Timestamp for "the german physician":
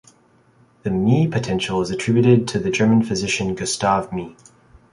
2.57-3.53